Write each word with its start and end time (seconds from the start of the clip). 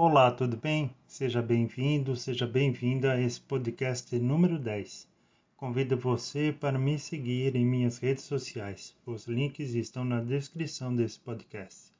Olá, 0.00 0.30
tudo 0.30 0.56
bem? 0.56 0.94
Seja 1.08 1.42
bem-vindo, 1.42 2.14
seja 2.14 2.46
bem-vinda 2.46 3.14
a 3.14 3.20
esse 3.20 3.40
podcast 3.40 4.16
número 4.16 4.56
10. 4.56 5.08
Convido 5.56 5.96
você 5.96 6.52
para 6.52 6.78
me 6.78 6.96
seguir 7.00 7.56
em 7.56 7.66
minhas 7.66 7.98
redes 7.98 8.22
sociais. 8.22 8.96
Os 9.04 9.26
links 9.26 9.74
estão 9.74 10.04
na 10.04 10.20
descrição 10.20 10.94
desse 10.94 11.18
podcast. 11.18 11.92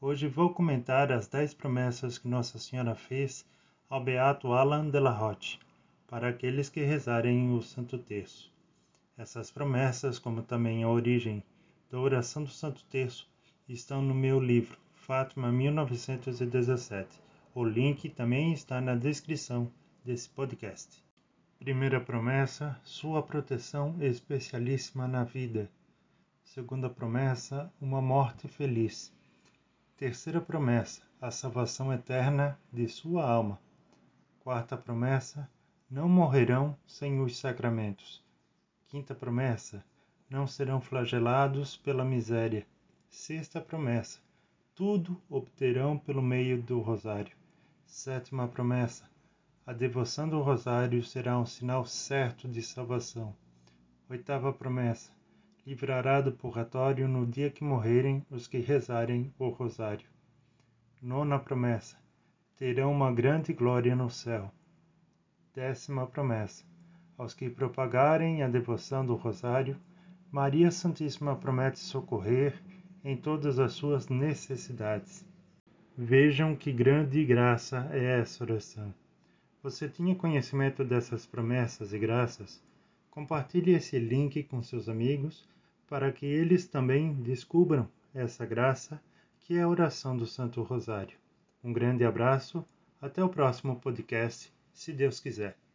Hoje 0.00 0.28
vou 0.28 0.50
comentar 0.50 1.10
as 1.10 1.26
10 1.26 1.54
promessas 1.54 2.18
que 2.18 2.28
Nossa 2.28 2.56
Senhora 2.56 2.94
fez 2.94 3.44
ao 3.88 4.00
beato 4.00 4.52
Alan 4.52 4.88
de 4.88 5.00
la 5.00 5.10
Roche 5.10 5.58
para 6.06 6.28
aqueles 6.28 6.68
que 6.68 6.84
rezarem 6.84 7.52
o 7.52 7.60
Santo 7.60 7.98
Terço. 7.98 8.48
Essas 9.18 9.50
promessas, 9.50 10.20
como 10.20 10.40
também 10.40 10.84
a 10.84 10.88
origem 10.88 11.42
da 11.90 11.98
oração 11.98 12.44
do 12.44 12.50
Santo 12.50 12.84
Terço, 12.84 13.28
estão 13.68 14.00
no 14.00 14.14
meu 14.14 14.38
livro 14.38 14.78
Fátima 14.94 15.50
1917. 15.50 17.29
O 17.52 17.64
link 17.64 18.08
também 18.08 18.52
está 18.52 18.80
na 18.80 18.94
descrição 18.94 19.72
desse 20.04 20.28
podcast. 20.28 21.02
Primeira 21.58 22.00
promessa: 22.00 22.80
sua 22.84 23.24
proteção 23.24 23.96
especialíssima 24.00 25.08
na 25.08 25.24
vida. 25.24 25.68
Segunda 26.44 26.88
promessa: 26.88 27.68
uma 27.80 28.00
morte 28.00 28.46
feliz. 28.46 29.12
Terceira 29.96 30.40
promessa: 30.40 31.02
a 31.20 31.32
salvação 31.32 31.92
eterna 31.92 32.56
de 32.72 32.86
sua 32.86 33.28
alma. 33.28 33.60
Quarta 34.38 34.76
promessa: 34.76 35.50
não 35.90 36.08
morrerão 36.08 36.76
sem 36.86 37.20
os 37.20 37.36
sacramentos. 37.36 38.24
Quinta 38.86 39.12
promessa: 39.12 39.84
não 40.30 40.46
serão 40.46 40.80
flagelados 40.80 41.76
pela 41.76 42.04
miséria. 42.04 42.64
Sexta 43.08 43.60
promessa: 43.60 44.20
tudo 44.80 45.20
obterão 45.28 45.98
pelo 45.98 46.22
meio 46.22 46.62
do 46.62 46.80
rosário. 46.80 47.36
Sétima 47.84 48.48
promessa: 48.48 49.04
a 49.66 49.74
devoção 49.74 50.26
do 50.26 50.40
rosário 50.40 51.04
será 51.04 51.38
um 51.38 51.44
sinal 51.44 51.84
certo 51.84 52.48
de 52.48 52.62
salvação. 52.62 53.36
Oitava 54.08 54.50
promessa: 54.54 55.12
livrará 55.66 56.22
do 56.22 56.32
purgatório 56.32 57.06
no 57.06 57.26
dia 57.26 57.50
que 57.50 57.62
morrerem 57.62 58.24
os 58.30 58.46
que 58.48 58.56
rezarem 58.56 59.30
o 59.38 59.50
rosário. 59.50 60.08
Nona 61.02 61.38
promessa: 61.38 61.98
terão 62.56 62.90
uma 62.90 63.12
grande 63.12 63.52
glória 63.52 63.94
no 63.94 64.08
céu. 64.08 64.50
Décima 65.54 66.06
promessa: 66.06 66.64
aos 67.18 67.34
que 67.34 67.50
propagarem 67.50 68.42
a 68.42 68.48
devoção 68.48 69.04
do 69.04 69.14
rosário, 69.14 69.78
Maria 70.32 70.70
Santíssima 70.70 71.36
promete 71.36 71.78
socorrer 71.78 72.58
em 73.04 73.16
todas 73.16 73.58
as 73.58 73.72
suas 73.72 74.08
necessidades. 74.08 75.24
Vejam 75.96 76.54
que 76.56 76.72
grande 76.72 77.24
graça 77.24 77.88
é 77.92 78.20
essa 78.20 78.44
oração. 78.44 78.94
Você 79.62 79.88
tinha 79.88 80.14
conhecimento 80.14 80.84
dessas 80.84 81.26
promessas 81.26 81.92
e 81.92 81.98
graças? 81.98 82.62
Compartilhe 83.10 83.74
esse 83.74 83.98
link 83.98 84.42
com 84.44 84.62
seus 84.62 84.88
amigos 84.88 85.48
para 85.86 86.10
que 86.12 86.24
eles 86.24 86.66
também 86.66 87.12
descubram 87.12 87.88
essa 88.14 88.46
graça 88.46 89.02
que 89.40 89.56
é 89.56 89.62
a 89.62 89.68
oração 89.68 90.16
do 90.16 90.26
Santo 90.26 90.62
Rosário. 90.62 91.18
Um 91.62 91.72
grande 91.72 92.04
abraço, 92.04 92.64
até 93.00 93.22
o 93.22 93.28
próximo 93.28 93.76
podcast, 93.76 94.52
se 94.72 94.92
Deus 94.92 95.20
quiser. 95.20 95.60